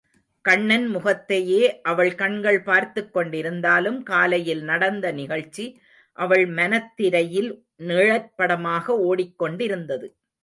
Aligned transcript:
கண்ணன் 0.41 0.87
முகத்தையே 0.87 1.81
அவள் 1.81 2.15
கண்கள் 2.15 2.63
பார்த்துக் 2.63 3.17
கொண்டிருந்தாலும், 3.17 4.03
காலையில் 4.03 4.63
நடந்த 4.63 5.11
நிகழ்ச்சி 5.11 5.65
அவள் 6.17 6.45
மனத்திரையில் 6.47 7.51
நிழற்படமாக 7.79 8.97
ஓடிக் 8.99 9.37
கொண்டிருந்தது. 9.37 10.07